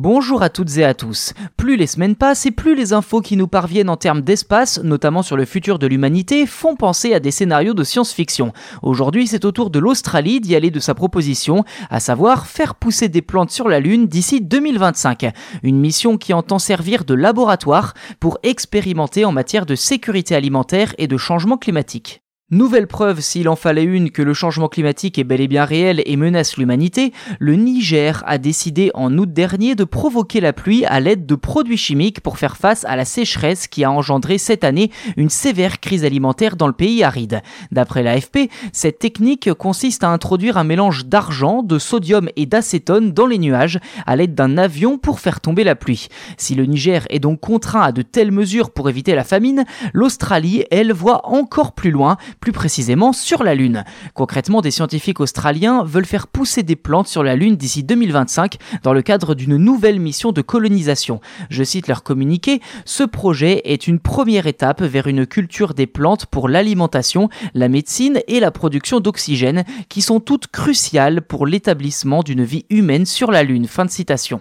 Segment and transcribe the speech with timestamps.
[0.00, 1.34] Bonjour à toutes et à tous.
[1.56, 5.22] Plus les semaines passent et plus les infos qui nous parviennent en termes d'espace, notamment
[5.22, 8.52] sur le futur de l'humanité, font penser à des scénarios de science-fiction.
[8.82, 13.08] Aujourd'hui, c'est au tour de l'Australie d'y aller de sa proposition, à savoir faire pousser
[13.08, 15.32] des plantes sur la Lune d'ici 2025.
[15.64, 21.08] Une mission qui entend servir de laboratoire pour expérimenter en matière de sécurité alimentaire et
[21.08, 22.22] de changement climatique.
[22.50, 26.02] Nouvelle preuve, s'il en fallait une, que le changement climatique est bel et bien réel
[26.06, 30.98] et menace l'humanité, le Niger a décidé en août dernier de provoquer la pluie à
[30.98, 34.90] l'aide de produits chimiques pour faire face à la sécheresse qui a engendré cette année
[35.18, 37.42] une sévère crise alimentaire dans le pays aride.
[37.70, 43.26] D'après l'AFP, cette technique consiste à introduire un mélange d'argent, de sodium et d'acétone dans
[43.26, 46.08] les nuages à l'aide d'un avion pour faire tomber la pluie.
[46.38, 50.64] Si le Niger est donc contraint à de telles mesures pour éviter la famine, l'Australie,
[50.70, 53.84] elle, voit encore plus loin plus précisément sur la Lune.
[54.14, 58.92] Concrètement, des scientifiques australiens veulent faire pousser des plantes sur la Lune d'ici 2025 dans
[58.92, 61.20] le cadre d'une nouvelle mission de colonisation.
[61.50, 66.26] Je cite leur communiqué, ce projet est une première étape vers une culture des plantes
[66.26, 72.44] pour l'alimentation, la médecine et la production d'oxygène qui sont toutes cruciales pour l'établissement d'une
[72.44, 73.66] vie humaine sur la Lune.
[73.66, 74.40] Fin de citation.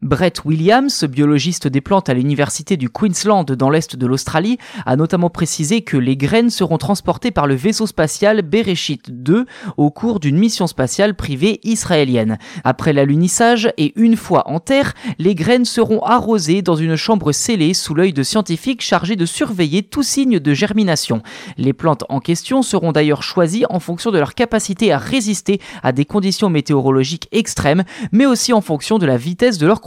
[0.00, 5.28] Brett Williams, biologiste des plantes à l'université du Queensland dans l'est de l'Australie, a notamment
[5.28, 9.44] précisé que les graines seront transportées par le vaisseau spatial Bereshit 2
[9.76, 12.38] au cours d'une mission spatiale privée israélienne.
[12.62, 17.74] Après l'alunissage et une fois en terre, les graines seront arrosées dans une chambre scellée
[17.74, 21.24] sous l'œil de scientifiques chargés de surveiller tout signe de germination.
[21.56, 25.90] Les plantes en question seront d'ailleurs choisies en fonction de leur capacité à résister à
[25.90, 27.82] des conditions météorologiques extrêmes,
[28.12, 29.80] mais aussi en fonction de la vitesse de leur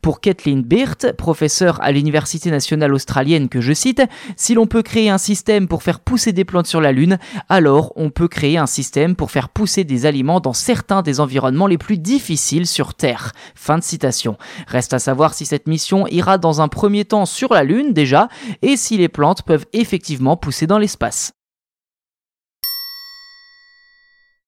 [0.00, 4.02] Pour Kathleen Beert, professeure à l'Université nationale australienne que je cite,
[4.36, 7.92] si l'on peut créer un système pour faire pousser des plantes sur la Lune, alors
[7.96, 11.78] on peut créer un système pour faire pousser des aliments dans certains des environnements les
[11.78, 13.32] plus difficiles sur Terre.
[13.54, 14.36] Fin de citation.
[14.66, 18.28] Reste à savoir si cette mission ira dans un premier temps sur la Lune déjà,
[18.62, 21.32] et si les plantes peuvent effectivement pousser dans l'espace.